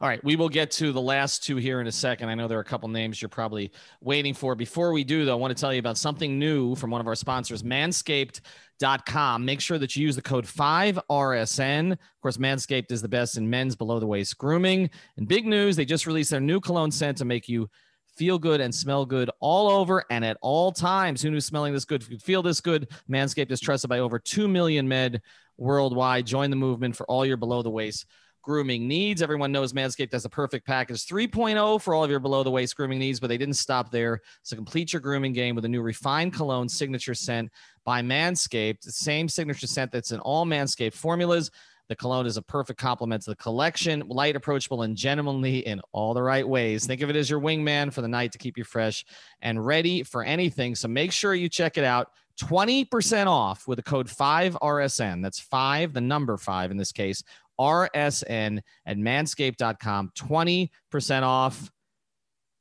All 0.00 0.08
right, 0.08 0.22
we 0.22 0.36
will 0.36 0.48
get 0.48 0.70
to 0.72 0.92
the 0.92 1.00
last 1.00 1.42
two 1.42 1.56
here 1.56 1.80
in 1.80 1.88
a 1.88 1.92
second. 1.92 2.28
I 2.28 2.36
know 2.36 2.46
there 2.46 2.58
are 2.58 2.62
a 2.62 2.64
couple 2.64 2.88
names 2.88 3.20
you're 3.20 3.28
probably 3.28 3.72
waiting 4.00 4.32
for. 4.32 4.54
Before 4.54 4.92
we 4.92 5.02
do, 5.02 5.24
though, 5.24 5.32
I 5.32 5.40
want 5.40 5.56
to 5.56 5.60
tell 5.60 5.72
you 5.72 5.80
about 5.80 5.98
something 5.98 6.38
new 6.38 6.76
from 6.76 6.92
one 6.92 7.00
of 7.00 7.08
our 7.08 7.16
sponsors, 7.16 7.64
manscaped.com. 7.64 9.44
Make 9.44 9.60
sure 9.60 9.76
that 9.76 9.96
you 9.96 10.06
use 10.06 10.14
the 10.14 10.22
code 10.22 10.44
5RSN. 10.44 11.90
Of 11.90 12.20
course, 12.22 12.36
Manscaped 12.36 12.92
is 12.92 13.02
the 13.02 13.08
best 13.08 13.36
in 13.36 13.50
men's 13.50 13.74
below 13.74 13.98
the 13.98 14.06
waist 14.06 14.38
grooming. 14.38 14.88
And 15.16 15.26
big 15.26 15.46
news, 15.46 15.74
they 15.74 15.84
just 15.84 16.06
released 16.06 16.30
their 16.30 16.38
new 16.38 16.60
cologne 16.60 16.92
scent 16.92 17.18
to 17.18 17.24
make 17.24 17.48
you 17.48 17.68
feel 18.18 18.38
good 18.38 18.60
and 18.60 18.74
smell 18.74 19.06
good 19.06 19.30
all 19.40 19.70
over 19.70 20.04
and 20.10 20.24
at 20.24 20.36
all 20.42 20.72
times. 20.72 21.22
Who 21.22 21.30
knew 21.30 21.40
smelling 21.40 21.72
this 21.72 21.84
good 21.84 22.06
could 22.06 22.22
feel 22.22 22.42
this 22.42 22.60
good? 22.60 22.88
Manscaped 23.08 23.50
is 23.52 23.60
trusted 23.60 23.88
by 23.88 24.00
over 24.00 24.18
2 24.18 24.48
million 24.48 24.88
men 24.88 25.20
worldwide. 25.56 26.26
Join 26.26 26.50
the 26.50 26.56
movement 26.56 26.96
for 26.96 27.06
all 27.06 27.24
your 27.24 27.36
below 27.36 27.62
the 27.62 27.70
waist 27.70 28.06
grooming 28.42 28.88
needs. 28.88 29.20
Everyone 29.20 29.52
knows 29.52 29.72
Manscaped 29.72 30.12
has 30.12 30.22
the 30.22 30.28
perfect 30.28 30.66
package 30.66 31.06
3.0 31.06 31.82
for 31.82 31.94
all 31.94 32.02
of 32.02 32.10
your 32.10 32.18
below 32.18 32.42
the 32.42 32.50
waist 32.50 32.76
grooming 32.76 32.98
needs, 32.98 33.20
but 33.20 33.26
they 33.26 33.36
didn't 33.36 33.54
stop 33.54 33.90
there. 33.90 34.22
So 34.42 34.56
complete 34.56 34.92
your 34.92 35.00
grooming 35.00 35.34
game 35.34 35.54
with 35.54 35.66
a 35.66 35.68
new 35.68 35.82
refined 35.82 36.32
cologne 36.32 36.68
signature 36.68 37.14
scent 37.14 37.50
by 37.84 38.00
Manscaped, 38.00 38.80
the 38.80 38.92
same 38.92 39.28
signature 39.28 39.66
scent 39.66 39.92
that's 39.92 40.12
in 40.12 40.20
all 40.20 40.46
Manscaped 40.46 40.94
formulas. 40.94 41.50
The 41.88 41.96
cologne 41.96 42.26
is 42.26 42.36
a 42.36 42.42
perfect 42.42 42.78
complement 42.78 43.22
to 43.22 43.30
the 43.30 43.36
collection, 43.36 44.04
light, 44.08 44.36
approachable, 44.36 44.82
and 44.82 44.94
gentlemanly 44.96 45.60
in 45.66 45.80
all 45.92 46.12
the 46.14 46.22
right 46.22 46.46
ways. 46.46 46.86
Think 46.86 47.00
of 47.00 47.08
it 47.10 47.16
as 47.16 47.30
your 47.30 47.40
wingman 47.40 47.92
for 47.92 48.02
the 48.02 48.08
night 48.08 48.32
to 48.32 48.38
keep 48.38 48.58
you 48.58 48.64
fresh 48.64 49.04
and 49.40 49.64
ready 49.64 50.02
for 50.02 50.22
anything. 50.22 50.74
So 50.74 50.86
make 50.88 51.12
sure 51.12 51.34
you 51.34 51.48
check 51.48 51.78
it 51.78 51.84
out. 51.84 52.10
20% 52.40 53.26
off 53.26 53.66
with 53.66 53.76
the 53.76 53.82
code 53.82 54.06
5RSN. 54.06 55.22
That's 55.22 55.40
five, 55.40 55.92
the 55.92 56.00
number 56.00 56.36
five 56.36 56.70
in 56.70 56.76
this 56.76 56.92
case, 56.92 57.22
RSN 57.58 58.60
at 58.86 58.96
manscaped.com. 58.96 60.12
20% 60.16 61.22
off. 61.22 61.70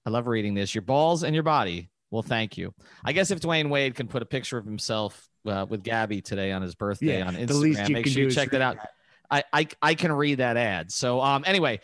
I 0.06 0.10
love 0.10 0.28
reading 0.28 0.54
this. 0.54 0.74
Your 0.74 0.82
balls 0.84 1.24
and 1.24 1.34
your 1.36 1.44
body 1.44 1.90
will 2.12 2.24
thank 2.24 2.58
you. 2.58 2.74
I 3.04 3.12
guess 3.12 3.30
if 3.30 3.40
Dwyane 3.42 3.70
Wade 3.70 3.94
can 3.94 4.08
put 4.08 4.22
a 4.22 4.26
picture 4.26 4.58
of 4.58 4.66
himself 4.66 5.28
uh, 5.46 5.66
with 5.70 5.84
Gabby 5.84 6.22
today 6.22 6.52
on 6.54 6.62
his 6.62 6.76
birthday 6.76 7.20
Yeah, 7.20 7.28
on 7.28 7.36
Instagram, 7.36 7.90
you 7.90 7.94
make 7.94 8.04
can 8.06 8.14
sure 8.14 8.24
you 8.24 8.32
check 8.32 8.52
that 8.52 8.62
out. 8.62 8.78
that. 8.78 8.92
I, 9.30 9.44
I, 9.52 9.68
I 9.82 9.94
can 9.96 10.12
read 10.12 10.40
that 10.40 10.58
ad. 10.58 10.92
So 10.92 11.22
um, 11.22 11.44
anyway, 11.46 11.80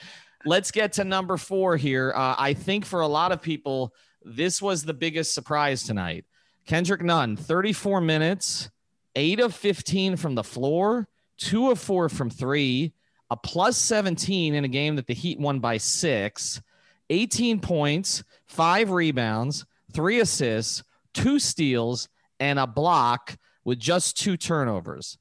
let's 0.45 0.71
get 0.71 0.93
to 0.93 1.03
number 1.03 1.37
four 1.37 1.77
here. 1.77 2.13
Uh, 2.15 2.35
I 2.37 2.53
think 2.53 2.85
for 2.85 3.01
a 3.01 3.07
lot 3.07 3.31
of 3.31 3.41
people, 3.41 3.93
this 4.23 4.61
was 4.61 4.83
the 4.83 4.93
biggest 4.93 5.33
surprise 5.33 5.83
tonight. 5.83 6.25
Kendrick 6.65 7.01
Nunn, 7.01 7.35
34 7.35 8.01
minutes, 8.01 8.69
eight 9.15 9.39
of 9.39 9.53
15 9.53 10.15
from 10.15 10.35
the 10.35 10.43
floor, 10.43 11.07
two 11.37 11.71
of 11.71 11.79
four 11.79 12.09
from 12.09 12.29
three, 12.29 12.93
a 13.29 13.37
plus 13.37 13.77
17 13.77 14.53
in 14.53 14.63
a 14.63 14.69
game 14.69 14.95
that 14.95 15.07
the 15.07 15.13
Heat 15.13 15.39
won 15.39 15.59
by 15.59 15.77
six, 15.77 16.61
18 17.09 17.59
points, 17.59 18.23
five 18.45 18.91
rebounds, 18.91 19.65
three 19.91 20.19
assists, 20.19 20.83
two 21.13 21.39
steals, 21.39 22.07
and 22.39 22.59
a 22.59 22.67
block 22.67 23.37
with 23.65 23.79
just 23.79 24.17
two 24.17 24.37
turnovers. 24.37 25.17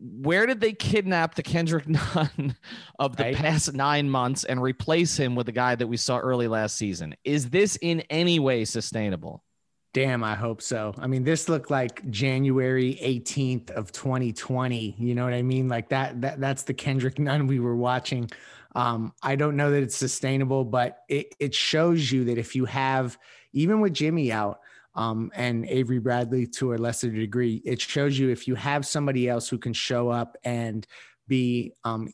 Where 0.00 0.46
did 0.46 0.60
they 0.60 0.72
kidnap 0.72 1.34
the 1.34 1.42
Kendrick 1.42 1.88
Nunn 1.88 2.56
of 2.98 3.16
the 3.16 3.24
Right. 3.24 3.34
past 3.36 3.72
nine 3.74 4.08
months 4.08 4.44
and 4.44 4.62
replace 4.62 5.16
him 5.16 5.34
with 5.34 5.46
the 5.46 5.52
guy 5.52 5.74
that 5.74 5.86
we 5.86 5.96
saw 5.96 6.18
early 6.18 6.48
last 6.48 6.76
season? 6.76 7.16
Is 7.24 7.50
this 7.50 7.76
in 7.80 8.00
any 8.02 8.38
way 8.38 8.64
sustainable? 8.64 9.42
Damn, 9.94 10.22
I 10.22 10.34
hope 10.34 10.60
so. 10.62 10.94
I 10.98 11.06
mean, 11.06 11.24
this 11.24 11.48
looked 11.48 11.70
like 11.70 12.08
January 12.10 12.98
18th 13.02 13.70
of 13.70 13.90
2020. 13.90 14.94
You 14.98 15.14
know 15.14 15.24
what 15.24 15.32
I 15.32 15.42
mean? 15.42 15.68
Like 15.68 15.88
that, 15.88 16.20
that 16.20 16.38
that's 16.40 16.62
the 16.62 16.74
Kendrick 16.74 17.18
Nunn 17.18 17.46
we 17.46 17.58
were 17.58 17.74
watching. 17.76 18.30
Um, 18.76 19.14
I 19.22 19.34
don't 19.34 19.56
know 19.56 19.70
that 19.70 19.82
it's 19.82 19.96
sustainable, 19.96 20.64
but 20.64 20.98
it, 21.08 21.34
it 21.40 21.54
shows 21.54 22.12
you 22.12 22.24
that 22.26 22.38
if 22.38 22.54
you 22.54 22.66
have, 22.66 23.18
even 23.52 23.80
with 23.80 23.94
Jimmy 23.94 24.30
out, 24.30 24.60
um, 24.98 25.30
and 25.36 25.64
Avery 25.66 26.00
Bradley 26.00 26.44
to 26.58 26.74
a 26.74 26.76
lesser 26.76 27.08
degree, 27.08 27.62
it 27.64 27.80
shows 27.80 28.18
you 28.18 28.30
if 28.30 28.48
you 28.48 28.56
have 28.56 28.84
somebody 28.84 29.28
else 29.28 29.48
who 29.48 29.56
can 29.56 29.72
show 29.72 30.08
up 30.08 30.36
and 30.42 30.84
be 31.28 31.72
um, 31.84 32.12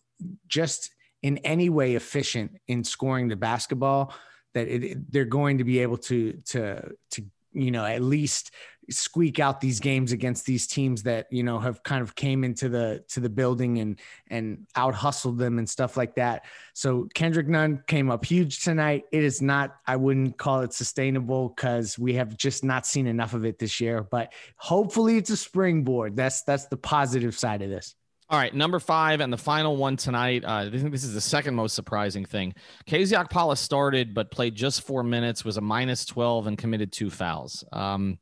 just 0.49 0.95
in 1.23 1.39
any 1.39 1.71
way 1.71 1.95
efficient 1.95 2.61
in 2.69 2.85
scoring 2.85 3.29
the 3.29 3.37
basketball, 3.37 4.13
that 4.53 4.69
it, 4.69 5.11
they're 5.11 5.25
going 5.25 5.57
to 5.59 5.65
be 5.65 5.79
able 5.79 5.97
to 5.97 6.35
to 6.45 6.93
to 7.13 7.25
you 7.55 7.71
know 7.71 7.87
at 7.87 8.03
least 8.03 8.51
squeak 8.91 9.39
out 9.39 9.61
these 9.61 9.81
games 9.81 10.13
against 10.13 10.45
these 10.47 10.67
teams 10.67 11.03
that 11.03 11.27
you 11.31 11.43
know 11.43 11.59
have 11.59 11.83
kind 11.83 12.03
of 12.03 12.15
came 12.15 12.45
into 12.45 12.69
the 12.69 13.03
to 13.09 13.21
the 13.21 13.29
building 13.29 13.79
and 13.79 14.01
and 14.31 14.67
out 14.77 14.95
hustled 14.95 15.39
them 15.39 15.59
and 15.59 15.69
stuff 15.69 15.97
like 15.97 16.15
that 16.15 16.45
so 16.73 17.09
kendrick 17.15 17.49
nunn 17.49 17.83
came 17.87 18.11
up 18.11 18.25
huge 18.25 18.63
tonight 18.63 19.05
it 19.13 19.23
is 19.23 19.41
not 19.41 19.77
i 19.87 19.97
wouldn't 19.97 20.37
call 20.39 20.61
it 20.61 20.73
sustainable 20.73 21.51
because 21.51 21.99
we 21.99 22.15
have 22.15 22.37
just 22.37 22.65
not 22.65 22.87
seen 22.87 23.07
enough 23.07 23.35
of 23.35 23.45
it 23.45 23.59
this 23.59 23.81
year 23.81 24.03
but 24.03 24.33
hopefully 24.57 25.17
it's 25.17 25.31
a 25.31 25.37
springboard 25.37 26.17
that's 26.17 26.43
that's 26.43 26.67
the 26.67 26.77
positive 26.77 27.37
side 27.37 27.63
of 27.63 27.71
this 27.71 27.95
All 28.31 28.39
right, 28.39 28.55
number 28.55 28.81
five 28.81 29.21
and 29.21 29.31
the 29.31 29.37
final 29.37 29.77
one 29.77 29.97
tonight. 29.99 30.45
Uh, 30.45 30.65
I 30.67 30.71
think 30.71 30.93
this 30.93 31.05
is 31.05 31.13
the 31.13 31.21
second 31.21 31.55
most 31.55 31.75
surprising 31.75 32.25
thing. 32.25 32.55
KZ 32.87 33.23
Okpala 33.23 33.57
started 33.57 34.15
but 34.15 34.31
played 34.31 34.55
just 34.55 34.81
four 34.81 35.03
minutes, 35.03 35.45
was 35.45 35.59
a 35.59 35.61
minus 35.61 36.07
12, 36.07 36.47
and 36.47 36.57
committed 36.57 36.91
two 36.91 37.11
fouls. 37.11 37.65
Um, 37.71 38.19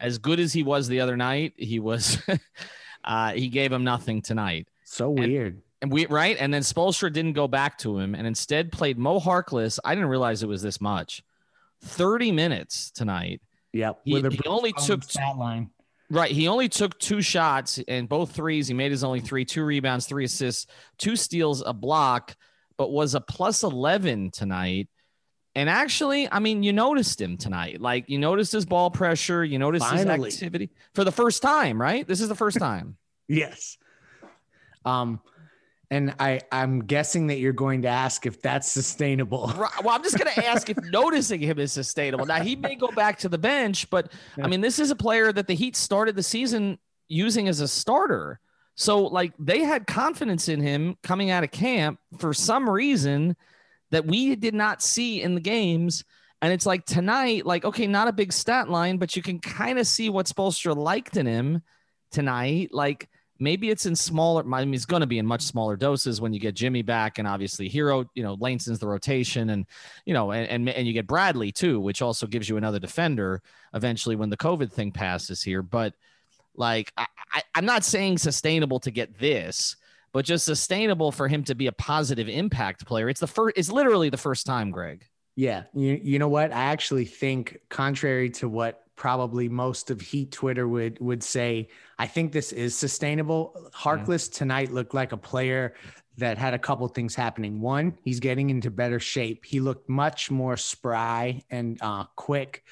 as 0.00 0.18
good 0.18 0.40
as 0.40 0.52
he 0.52 0.62
was 0.62 0.88
the 0.88 1.00
other 1.00 1.16
night, 1.16 1.54
he 1.56 1.78
was 1.80 2.18
uh, 3.04 3.32
he 3.32 3.48
gave 3.48 3.72
him 3.72 3.84
nothing 3.84 4.22
tonight. 4.22 4.68
so 4.84 5.10
weird 5.10 5.60
And 5.82 5.90
we 5.92 6.06
right, 6.06 6.36
and 6.38 6.52
then 6.52 6.62
Spoelstra 6.62 7.12
didn't 7.12 7.32
go 7.34 7.48
back 7.48 7.78
to 7.78 7.98
him, 7.98 8.14
and 8.14 8.26
instead 8.26 8.72
played 8.72 8.98
Moe 8.98 9.20
Harkless. 9.20 9.78
I 9.84 9.94
didn't 9.94 10.10
realize 10.10 10.42
it 10.42 10.48
was 10.48 10.62
this 10.62 10.80
much. 10.80 11.22
30 11.82 12.32
minutes 12.32 12.90
tonight. 12.90 13.40
yep 13.72 14.00
He- 14.04 14.14
With 14.14 14.26
a 14.26 14.30
he 14.30 14.40
only 14.46 14.72
took- 14.72 15.04
stat 15.04 15.36
line 15.36 15.70
Right. 16.10 16.30
He 16.30 16.48
only 16.48 16.68
took 16.68 16.98
two 16.98 17.22
shots 17.22 17.80
and 17.88 18.06
both 18.08 18.32
threes. 18.32 18.68
He 18.68 18.74
made 18.74 18.90
his 18.92 19.02
only 19.02 19.20
three, 19.20 19.44
two 19.46 19.64
rebounds, 19.64 20.06
three 20.06 20.26
assists, 20.26 20.66
two 20.98 21.16
steals, 21.16 21.62
a 21.64 21.72
block, 21.72 22.36
but 22.76 22.92
was 22.92 23.14
a 23.14 23.20
plus 23.22 23.62
11 23.62 24.30
tonight. 24.30 24.88
And 25.56 25.70
actually, 25.70 26.30
I 26.30 26.40
mean, 26.40 26.62
you 26.62 26.72
noticed 26.72 27.20
him 27.20 27.36
tonight. 27.36 27.80
Like 27.80 28.08
you 28.08 28.18
noticed 28.18 28.52
his 28.52 28.66
ball 28.66 28.90
pressure, 28.90 29.44
you 29.44 29.58
noticed 29.58 29.86
Finally. 29.86 30.30
his 30.30 30.36
activity 30.36 30.70
for 30.94 31.04
the 31.04 31.12
first 31.12 31.42
time, 31.42 31.80
right? 31.80 32.06
This 32.06 32.20
is 32.20 32.28
the 32.28 32.34
first 32.34 32.58
time. 32.58 32.96
Yes. 33.26 33.78
Um, 34.84 35.18
and 35.90 36.14
I 36.18 36.42
I'm 36.52 36.84
guessing 36.84 37.28
that 37.28 37.38
you're 37.38 37.54
going 37.54 37.82
to 37.82 37.88
ask 37.88 38.26
if 38.26 38.42
that's 38.42 38.70
sustainable. 38.70 39.50
Right. 39.56 39.82
Well, 39.82 39.94
I'm 39.94 40.02
just 40.02 40.18
going 40.18 40.30
to 40.30 40.46
ask 40.46 40.68
if 40.68 40.76
noticing 40.90 41.40
him 41.40 41.58
is 41.58 41.72
sustainable. 41.72 42.26
Now, 42.26 42.42
he 42.42 42.54
may 42.54 42.74
go 42.74 42.88
back 42.88 43.18
to 43.20 43.30
the 43.30 43.38
bench, 43.38 43.88
but 43.88 44.12
I 44.42 44.46
mean, 44.46 44.60
this 44.60 44.78
is 44.78 44.90
a 44.90 44.94
player 44.96 45.32
that 45.32 45.46
the 45.46 45.54
Heat 45.54 45.74
started 45.74 46.16
the 46.16 46.22
season 46.22 46.78
using 47.08 47.48
as 47.48 47.60
a 47.60 47.68
starter. 47.68 48.40
So, 48.74 49.04
like, 49.04 49.32
they 49.38 49.60
had 49.60 49.86
confidence 49.86 50.50
in 50.50 50.60
him 50.60 50.98
coming 51.02 51.30
out 51.30 51.44
of 51.44 51.50
camp 51.50 51.98
for 52.18 52.34
some 52.34 52.68
reason 52.68 53.36
that 53.94 54.06
we 54.06 54.34
did 54.34 54.54
not 54.54 54.82
see 54.82 55.22
in 55.22 55.36
the 55.36 55.40
games. 55.40 56.02
And 56.42 56.52
it's 56.52 56.66
like 56.66 56.84
tonight, 56.84 57.46
like, 57.46 57.64
okay, 57.64 57.86
not 57.86 58.08
a 58.08 58.12
big 58.12 58.32
stat 58.32 58.68
line, 58.68 58.96
but 58.98 59.14
you 59.14 59.22
can 59.22 59.38
kind 59.38 59.78
of 59.78 59.86
see 59.86 60.10
what 60.10 60.26
Spoelstra 60.26 60.76
liked 60.76 61.16
in 61.16 61.26
him 61.26 61.62
tonight. 62.10 62.70
Like, 62.72 63.08
maybe 63.38 63.70
it's 63.70 63.86
in 63.86 63.94
smaller, 63.94 64.42
I 64.52 64.64
mean, 64.64 64.74
it's 64.74 64.84
going 64.84 65.02
to 65.02 65.06
be 65.06 65.18
in 65.18 65.26
much 65.26 65.42
smaller 65.42 65.76
doses 65.76 66.20
when 66.20 66.32
you 66.32 66.40
get 66.40 66.56
Jimmy 66.56 66.82
back 66.82 67.20
and 67.20 67.28
obviously 67.28 67.70
Herro, 67.70 68.06
you 68.16 68.24
know, 68.24 68.34
Langston's 68.34 68.80
the 68.80 68.88
rotation 68.88 69.50
and, 69.50 69.64
you 70.04 70.12
know, 70.12 70.32
and, 70.32 70.48
and, 70.48 70.68
and 70.68 70.88
you 70.88 70.92
get 70.92 71.06
Bradley 71.06 71.52
too, 71.52 71.78
which 71.78 72.02
also 72.02 72.26
gives 72.26 72.48
you 72.48 72.56
another 72.56 72.80
defender 72.80 73.42
eventually 73.74 74.16
when 74.16 74.28
the 74.28 74.36
COVID 74.36 74.72
thing 74.72 74.90
passes 74.90 75.40
here. 75.40 75.62
But 75.62 75.94
like, 76.56 76.92
I, 76.96 77.06
I, 77.32 77.42
I'm 77.54 77.64
not 77.64 77.84
saying 77.84 78.18
sustainable 78.18 78.80
to 78.80 78.90
get 78.90 79.20
this, 79.20 79.76
but 80.14 80.24
just 80.24 80.44
sustainable 80.46 81.12
for 81.12 81.28
him 81.28 81.42
to 81.44 81.54
be 81.54 81.66
a 81.66 81.72
positive 81.72 82.28
impact 82.28 82.86
player. 82.86 83.10
It's 83.10 83.20
the 83.20 83.26
first, 83.26 83.58
it's 83.58 83.70
literally 83.70 84.08
the 84.08 84.16
first 84.16 84.46
time, 84.46 84.70
Greg. 84.70 85.04
Yeah, 85.36 85.64
you 85.74 86.00
you 86.02 86.18
know 86.20 86.28
what? 86.28 86.52
I 86.52 86.66
actually 86.66 87.04
think, 87.04 87.58
contrary 87.68 88.30
to 88.30 88.48
what 88.48 88.82
probably 88.94 89.48
most 89.48 89.90
of 89.90 90.00
Heat 90.00 90.30
Twitter 90.30 90.68
would 90.68 91.00
would 91.00 91.24
say, 91.24 91.68
I 91.98 92.06
think 92.06 92.30
this 92.30 92.52
is 92.52 92.78
sustainable. 92.78 93.70
Harkless 93.74 94.32
tonight 94.32 94.72
looked 94.72 94.94
like 94.94 95.10
a 95.10 95.16
player 95.16 95.74
that 96.18 96.38
had 96.38 96.54
a 96.54 96.58
couple 96.60 96.86
things 96.86 97.16
happening. 97.16 97.60
One, 97.60 97.98
he's 98.04 98.20
getting 98.20 98.50
into 98.50 98.70
better 98.70 99.00
shape. 99.00 99.44
He 99.44 99.58
looked 99.58 99.88
much 99.88 100.30
more 100.30 100.56
spry 100.56 101.42
and 101.50 101.76
uh, 101.82 102.04
quick. 102.14 102.62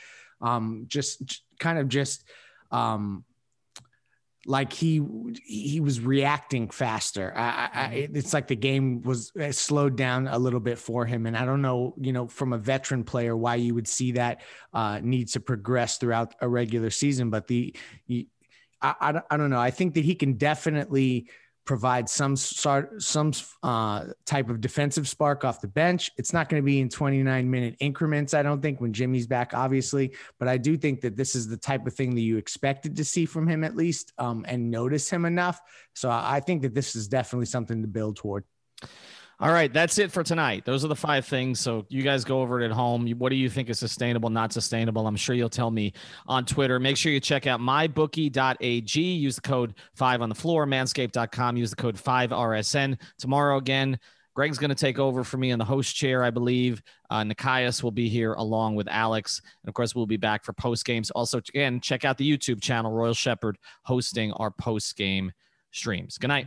Um, 0.41 0.85
just 0.87 1.43
kind 1.59 1.81
of 1.81 1.89
just 1.89 2.23
um, 2.71 3.25
like 4.47 4.73
he 4.73 5.03
he 5.45 5.81
was 5.81 6.01
reacting 6.01 6.69
faster. 6.69 7.33
I, 7.37 7.69
I, 7.73 7.89
mm-hmm. 7.89 8.17
it's 8.17 8.33
like 8.33 8.49
the 8.49 8.57
game 8.57 9.01
was 9.03 9.33
uh, 9.41 9.53
slowed 9.53 9.97
down 9.97 10.27
a 10.27 10.39
little 10.39 10.61
bit 10.61 10.79
for 10.79 11.07
him, 11.07 11.27
and 11.27 11.37
I 11.37 11.45
don't 11.45 11.63
know, 11.63 11.95
you 12.01 12.13
know, 12.13 12.27
from 12.27 12.53
a 12.53 12.59
veteran 12.59 13.05
player, 13.05 13.37
why 13.37 13.55
you 13.57 13.75
would 13.75 13.87
see 13.87 14.13
that 14.13 14.43
uh, 14.73 15.01
needs 15.03 15.33
to 15.33 15.41
progress 15.41 15.99
throughout 15.99 16.35
a 16.41 16.49
regular 16.49 16.91
season. 16.91 17.31
But 17.31 17.47
the, 17.47 17.77
I, 18.11 18.25
I, 18.83 19.23
I 19.31 19.37
don't 19.37 19.51
know. 19.51 19.61
I 19.61 19.71
think 19.71 19.95
that 19.95 20.05
he 20.05 20.15
can 20.15 20.35
definitely 20.35 21.29
provide 21.64 22.09
some 22.09 22.37
sort 22.37 23.00
some 23.02 23.33
uh, 23.62 24.07
type 24.26 24.50
of 24.50 24.61
defensive 24.61 25.09
spark 25.09 25.45
off 25.45 25.61
the 25.61 25.69
bench. 25.69 26.11
It's 26.16 26.33
not 26.33 26.49
going 26.49 26.61
to 26.61 26.64
be 26.64 26.81
in 26.81 26.88
29 26.88 27.50
minute 27.50 27.76
increments, 27.78 28.35
I 28.35 28.42
don't 28.42 28.61
think, 28.61 28.81
when 28.81 28.92
Jimmy's 28.92 29.26
back, 29.26 29.54
obviously. 29.54 30.14
But 30.38 30.49
I 30.49 30.59
do 30.59 30.76
think 30.76 31.00
that 31.02 31.16
this 31.16 31.35
is 31.35 31.49
the 31.49 31.57
type 31.57 31.87
of 31.87 31.95
thing 31.95 32.14
that 32.14 32.21
you 32.21 32.37
expected 32.37 32.97
to 32.97 33.04
see 33.04 33.26
from 33.26 33.47
him 33.47 33.64
at 33.64 33.76
least, 33.76 34.12
um, 34.19 34.45
and 34.49 34.71
notice 34.71 35.09
him 35.09 35.25
enough. 35.25 35.61
So 35.95 36.11
I 36.11 36.40
think 36.40 36.62
that 36.62 36.75
this 36.75 36.97
is 36.97 37.09
definitely 37.09 37.47
something 37.47 37.83
to 37.83 37.88
build 37.88 38.16
toward. 38.16 38.45
All 39.41 39.51
right, 39.51 39.73
that's 39.73 39.99
it 39.99 40.12
for 40.12 40.23
tonight. 40.23 40.65
Those 40.65 40.85
are 40.85 40.89
the 40.89 40.97
five 40.97 41.27
things. 41.27 41.59
So 41.59 41.85
you 41.89 42.03
guys 42.03 42.25
go 42.25 42.41
over 42.43 42.61
it 42.61 42.65
at 42.65 42.71
home. 42.71 43.09
What 43.19 43.31
do 43.31 43.37
you 43.37 43.51
think 43.51 43.71
is 43.71 43.79
sustainable, 43.79 44.31
not 44.31 44.53
sustainable? 44.53 45.07
I'm 45.07 45.17
sure 45.17 45.35
you'll 45.35 45.49
tell 45.49 45.71
me 45.71 45.95
on 46.27 46.45
Twitter. 46.45 46.79
Make 46.79 46.97
sure 46.97 47.11
you 47.11 47.19
check 47.19 47.47
out 47.47 47.61
mybookie.ag. 47.61 49.01
Use 49.01 49.35
the 49.37 49.43
code 49.43 49.75
five 49.95 50.23
on 50.23 50.29
the 50.29 50.35
floor, 50.35 50.65
manscaped.com. 50.67 51.57
Use 51.57 51.71
the 51.71 51.77
code 51.77 51.97
5RSN. 51.97 53.01
Tomorrow, 53.19 53.57
again, 53.57 53.99
Greg's 54.35 54.59
going 54.59 54.71
to 54.71 54.75
take 54.75 54.99
over 54.99 55.25
for 55.25 55.37
me 55.37 55.51
in 55.51 55.59
the 55.59 55.65
host 55.65 55.95
chair, 55.95 56.23
I 56.23 56.31
believe. 56.31 56.83
Uh, 57.11 57.23
Nekias 57.23 57.83
will 57.83 57.91
be 57.91 58.09
here 58.09 58.35
along 58.35 58.77
with 58.77 58.89
Alex. 58.89 59.43
And 59.62 59.69
of 59.69 59.75
course, 59.75 59.95
we'll 59.95 60.07
be 60.07 60.17
back 60.17 60.45
for 60.45 60.53
post 60.53 60.85
games. 60.85 61.11
Also, 61.11 61.39
again, 61.39 61.81
check 61.81 62.05
out 62.05 62.17
the 62.17 62.31
YouTube 62.31 62.62
channel, 62.62 62.93
Royal 62.93 63.15
Shepherd, 63.15 63.59
hosting 63.85 64.33
our 64.35 64.51
post 64.51 64.97
game 64.97 65.33
streams. 65.71 66.17
Good 66.17 66.29
night. 66.29 66.47